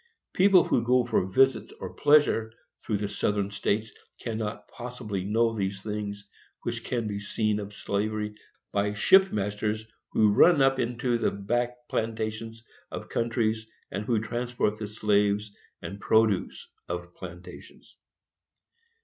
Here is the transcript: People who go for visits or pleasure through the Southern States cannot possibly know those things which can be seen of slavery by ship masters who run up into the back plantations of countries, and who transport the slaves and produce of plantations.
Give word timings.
People 0.33 0.63
who 0.63 0.83
go 0.83 1.05
for 1.05 1.27
visits 1.27 1.71
or 1.79 1.93
pleasure 1.93 2.51
through 2.83 2.97
the 2.97 3.07
Southern 3.07 3.51
States 3.51 3.91
cannot 4.19 4.67
possibly 4.67 5.23
know 5.23 5.55
those 5.55 5.79
things 5.81 6.27
which 6.63 6.83
can 6.83 7.05
be 7.07 7.19
seen 7.19 7.59
of 7.59 7.75
slavery 7.75 8.33
by 8.71 8.95
ship 8.95 9.31
masters 9.31 9.85
who 10.13 10.33
run 10.33 10.59
up 10.59 10.79
into 10.79 11.19
the 11.19 11.29
back 11.29 11.87
plantations 11.87 12.63
of 12.89 13.09
countries, 13.09 13.67
and 13.91 14.05
who 14.05 14.19
transport 14.19 14.77
the 14.79 14.87
slaves 14.87 15.55
and 15.83 16.01
produce 16.01 16.67
of 16.89 17.13
plantations. 17.13 17.95